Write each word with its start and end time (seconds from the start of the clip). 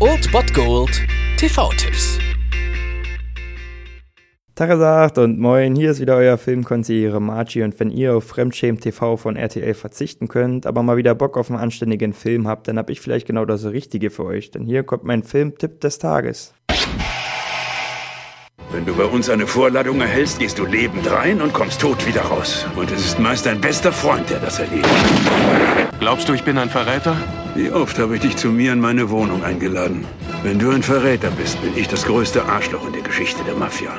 Old 0.00 0.30
Bot 0.32 0.52
Gold 0.52 1.02
TV-Tipps. 1.38 2.18
Tagesagt 4.54 5.16
und 5.18 5.38
moin, 5.38 5.74
hier 5.74 5.92
ist 5.92 6.00
wieder 6.00 6.16
euer 6.16 6.36
Filmkonsigliere 6.36 7.20
Margie 7.20 7.62
und 7.62 7.80
wenn 7.80 7.90
ihr 7.90 8.14
auf 8.14 8.24
Fremdschämen 8.24 8.80
TV 8.80 9.16
von 9.16 9.36
RTL 9.36 9.72
verzichten 9.72 10.28
könnt, 10.28 10.66
aber 10.66 10.82
mal 10.82 10.96
wieder 10.98 11.14
Bock 11.14 11.38
auf 11.38 11.50
einen 11.50 11.58
anständigen 11.58 12.12
Film 12.12 12.46
habt, 12.46 12.68
dann 12.68 12.76
hab 12.76 12.90
ich 12.90 13.00
vielleicht 13.00 13.26
genau 13.26 13.44
das 13.44 13.64
Richtige 13.64 14.10
für 14.10 14.24
euch, 14.26 14.50
denn 14.50 14.66
hier 14.66 14.82
kommt 14.82 15.04
mein 15.04 15.22
Filmtipp 15.22 15.80
des 15.80 15.98
Tages. 15.98 16.52
Wenn 18.70 18.84
du 18.84 18.94
bei 18.94 19.04
uns 19.04 19.30
eine 19.30 19.46
Vorladung 19.46 20.00
erhältst, 20.00 20.38
gehst 20.38 20.58
du 20.58 20.66
lebend 20.66 21.10
rein 21.10 21.40
und 21.40 21.52
kommst 21.52 21.80
tot 21.80 22.06
wieder 22.06 22.22
raus. 22.22 22.66
Und 22.76 22.90
es 22.90 23.06
ist 23.06 23.18
meist 23.18 23.46
dein 23.46 23.60
bester 23.60 23.92
Freund, 23.92 24.28
der 24.28 24.40
das 24.40 24.58
erlebt. 24.58 24.88
Glaubst 26.00 26.28
du, 26.28 26.34
ich 26.34 26.42
bin 26.42 26.58
ein 26.58 26.68
Verräter? 26.68 27.16
Wie 27.56 27.70
oft 27.70 28.00
habe 28.00 28.16
ich 28.16 28.22
dich 28.22 28.36
zu 28.36 28.48
mir 28.48 28.72
in 28.72 28.80
meine 28.80 29.10
Wohnung 29.10 29.44
eingeladen? 29.44 30.04
Wenn 30.42 30.58
du 30.58 30.70
ein 30.70 30.82
Verräter 30.82 31.30
bist, 31.30 31.62
bin 31.62 31.70
ich 31.76 31.86
das 31.86 32.04
größte 32.04 32.44
Arschloch 32.44 32.84
in 32.84 32.92
der 32.92 33.02
Geschichte 33.02 33.44
der 33.44 33.54
Mafia. 33.54 33.92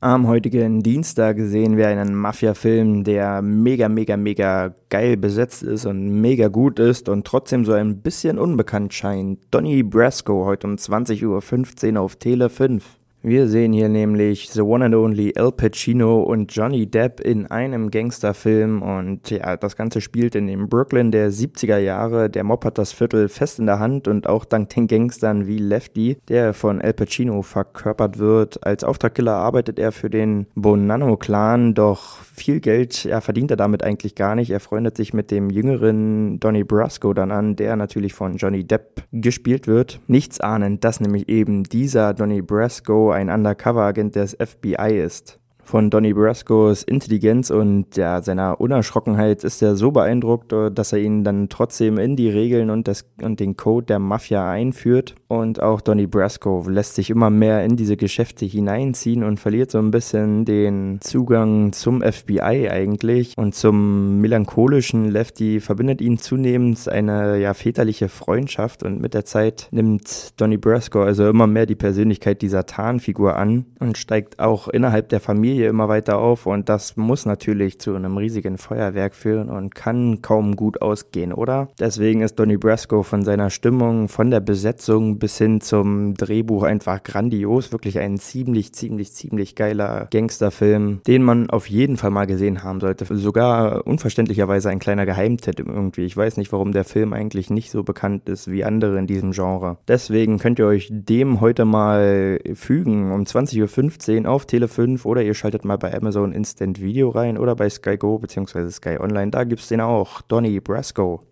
Am 0.00 0.26
heutigen 0.26 0.82
Dienstag 0.82 1.38
sehen 1.40 1.78
wir 1.78 1.88
einen 1.88 2.14
Mafia-Film, 2.14 3.04
der 3.04 3.40
mega, 3.40 3.88
mega, 3.88 4.18
mega 4.18 4.74
geil 4.90 5.16
besetzt 5.16 5.62
ist 5.62 5.86
und 5.86 6.20
mega 6.20 6.48
gut 6.48 6.78
ist 6.78 7.08
und 7.08 7.26
trotzdem 7.26 7.64
so 7.64 7.72
ein 7.72 8.02
bisschen 8.02 8.38
unbekannt 8.38 8.92
scheint. 8.92 9.40
Donny 9.50 9.82
Brasco 9.82 10.44
heute 10.44 10.66
um 10.66 10.74
20.15 10.74 11.94
Uhr 11.94 12.00
auf 12.02 12.16
Tele 12.16 12.50
5. 12.50 12.97
Wir 13.20 13.48
sehen 13.48 13.72
hier 13.72 13.88
nämlich 13.88 14.48
The 14.50 14.60
One 14.60 14.84
and 14.84 14.94
Only 14.94 15.32
Al 15.36 15.50
Pacino 15.50 16.20
und 16.22 16.54
Johnny 16.54 16.86
Depp 16.86 17.18
in 17.18 17.46
einem 17.46 17.90
Gangsterfilm 17.90 18.80
und 18.80 19.28
ja, 19.30 19.56
das 19.56 19.74
Ganze 19.74 20.00
spielt 20.00 20.36
in 20.36 20.46
dem 20.46 20.68
Brooklyn 20.68 21.10
der 21.10 21.32
70er 21.32 21.78
Jahre. 21.78 22.30
Der 22.30 22.44
Mob 22.44 22.64
hat 22.64 22.78
das 22.78 22.92
Viertel 22.92 23.28
fest 23.28 23.58
in 23.58 23.66
der 23.66 23.80
Hand 23.80 24.06
und 24.06 24.28
auch 24.28 24.44
dank 24.44 24.68
den 24.68 24.86
Gangstern 24.86 25.48
wie 25.48 25.58
Lefty, 25.58 26.18
der 26.28 26.54
von 26.54 26.80
Al 26.80 26.92
Pacino 26.92 27.42
verkörpert 27.42 28.20
wird. 28.20 28.64
Als 28.64 28.84
Auftragkiller 28.84 29.34
arbeitet 29.34 29.80
er 29.80 29.90
für 29.90 30.10
den 30.10 30.46
Bonanno-Clan, 30.54 31.74
doch 31.74 32.22
viel 32.22 32.60
Geld 32.60 33.02
ja, 33.02 33.20
verdient 33.20 33.50
er 33.50 33.56
damit 33.56 33.82
eigentlich 33.82 34.14
gar 34.14 34.36
nicht. 34.36 34.50
Er 34.50 34.60
freundet 34.60 34.96
sich 34.96 35.12
mit 35.12 35.32
dem 35.32 35.50
jüngeren 35.50 36.38
Donny 36.38 36.62
Brasco 36.62 37.12
dann 37.14 37.32
an, 37.32 37.56
der 37.56 37.74
natürlich 37.74 38.14
von 38.14 38.36
Johnny 38.36 38.62
Depp 38.62 39.02
gespielt 39.10 39.66
wird. 39.66 39.98
Nichts 40.06 40.38
ahnend, 40.38 40.84
dass 40.84 41.00
nämlich 41.00 41.28
eben 41.28 41.64
dieser 41.64 42.14
Donny 42.14 42.42
Brasco 42.42 43.07
ein 43.10 43.30
Undercover-Agent 43.30 44.16
des 44.16 44.36
FBI 44.38 44.98
ist 44.98 45.38
von 45.68 45.90
Donny 45.90 46.14
Brascos 46.14 46.82
Intelligenz 46.82 47.50
und 47.50 47.94
ja, 47.96 48.22
seiner 48.22 48.58
Unerschrockenheit 48.58 49.44
ist 49.44 49.60
er 49.60 49.76
so 49.76 49.90
beeindruckt, 49.90 50.50
äh, 50.54 50.70
dass 50.70 50.94
er 50.94 50.98
ihn 50.98 51.24
dann 51.24 51.50
trotzdem 51.50 51.98
in 51.98 52.16
die 52.16 52.30
Regeln 52.30 52.70
und, 52.70 52.88
das, 52.88 53.04
und 53.20 53.38
den 53.38 53.54
Code 53.56 53.84
der 53.84 53.98
Mafia 53.98 54.50
einführt. 54.50 55.14
Und 55.28 55.60
auch 55.60 55.82
Donny 55.82 56.06
Brasco 56.06 56.64
lässt 56.66 56.94
sich 56.94 57.10
immer 57.10 57.28
mehr 57.28 57.64
in 57.64 57.76
diese 57.76 57.98
Geschäfte 57.98 58.46
hineinziehen 58.46 59.22
und 59.22 59.40
verliert 59.40 59.70
so 59.70 59.78
ein 59.78 59.90
bisschen 59.90 60.46
den 60.46 61.00
Zugang 61.02 61.72
zum 61.72 62.00
FBI 62.00 62.70
eigentlich. 62.70 63.34
Und 63.36 63.54
zum 63.54 64.22
melancholischen 64.22 65.10
Lefty 65.10 65.60
verbindet 65.60 66.00
ihn 66.00 66.16
zunehmend 66.16 66.88
eine 66.88 67.38
ja 67.38 67.52
väterliche 67.52 68.08
Freundschaft 68.08 68.82
und 68.82 69.02
mit 69.02 69.12
der 69.12 69.26
Zeit 69.26 69.68
nimmt 69.70 70.40
Donny 70.40 70.56
Brasco 70.56 71.02
also 71.02 71.28
immer 71.28 71.46
mehr 71.46 71.66
die 71.66 71.74
Persönlichkeit 71.74 72.40
dieser 72.40 72.64
Tarnfigur 72.64 73.36
an 73.36 73.66
und 73.80 73.98
steigt 73.98 74.40
auch 74.40 74.68
innerhalb 74.68 75.10
der 75.10 75.20
Familie 75.20 75.57
Familie 75.58 75.70
immer 75.70 75.88
weiter 75.88 76.18
auf 76.18 76.46
und 76.46 76.68
das 76.68 76.96
muss 76.96 77.26
natürlich 77.26 77.80
zu 77.80 77.94
einem 77.94 78.16
riesigen 78.16 78.58
Feuerwerk 78.58 79.14
führen 79.14 79.48
und 79.48 79.74
kann 79.74 80.22
kaum 80.22 80.54
gut 80.54 80.80
ausgehen, 80.80 81.32
oder? 81.32 81.68
Deswegen 81.80 82.20
ist 82.20 82.38
Donny 82.38 82.56
Brasco 82.56 83.02
von 83.02 83.24
seiner 83.24 83.50
Stimmung, 83.50 84.08
von 84.08 84.30
der 84.30 84.38
Besetzung 84.38 85.18
bis 85.18 85.36
hin 85.38 85.60
zum 85.60 86.14
Drehbuch 86.14 86.62
einfach 86.62 87.02
grandios. 87.02 87.72
Wirklich 87.72 87.98
ein 87.98 88.18
ziemlich, 88.18 88.72
ziemlich, 88.72 89.12
ziemlich 89.12 89.56
geiler 89.56 90.06
Gangsterfilm, 90.12 91.00
den 91.06 91.24
man 91.24 91.50
auf 91.50 91.68
jeden 91.68 91.96
Fall 91.96 92.10
mal 92.10 92.26
gesehen 92.26 92.62
haben 92.62 92.78
sollte. 92.78 93.04
Sogar 93.16 93.84
unverständlicherweise 93.84 94.70
ein 94.70 94.78
kleiner 94.78 95.06
Geheimtipp 95.06 95.58
irgendwie. 95.58 96.04
Ich 96.04 96.16
weiß 96.16 96.36
nicht, 96.36 96.52
warum 96.52 96.70
der 96.70 96.84
Film 96.84 97.12
eigentlich 97.12 97.50
nicht 97.50 97.72
so 97.72 97.82
bekannt 97.82 98.28
ist 98.28 98.48
wie 98.48 98.64
andere 98.64 98.96
in 98.98 99.08
diesem 99.08 99.32
Genre. 99.32 99.78
Deswegen 99.88 100.38
könnt 100.38 100.60
ihr 100.60 100.66
euch 100.66 100.88
dem 100.92 101.40
heute 101.40 101.64
mal 101.64 102.38
fügen 102.54 103.10
um 103.10 103.22
20.15 103.22 104.22
Uhr 104.24 104.30
auf 104.30 104.46
Tele 104.46 104.68
5 104.68 105.04
oder 105.04 105.22
ihr 105.22 105.34
schaltet 105.34 105.47
schaltet 105.48 105.64
mal 105.64 105.78
bei 105.78 105.94
Amazon 105.94 106.32
Instant 106.32 106.78
Video 106.78 107.08
rein 107.08 107.38
oder 107.38 107.56
bei 107.56 107.70
Sky 107.70 107.96
Go 107.96 108.18
bzw. 108.18 108.70
Sky 108.70 108.98
Online. 109.00 109.30
Da 109.30 109.44
gibt 109.44 109.62
es 109.62 109.68
den 109.68 109.80
auch. 109.80 110.20
Donny 110.20 110.60
Brasco. 110.60 111.22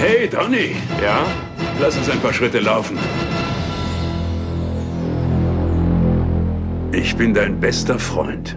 Hey, 0.00 0.28
Donny. 0.28 0.74
Ja? 1.00 1.24
Lass 1.80 1.96
uns 1.96 2.10
ein 2.10 2.18
paar 2.18 2.32
Schritte 2.32 2.58
laufen. 2.58 2.98
Ich 6.90 7.14
bin 7.14 7.32
dein 7.32 7.60
bester 7.60 8.00
Freund. 8.00 8.56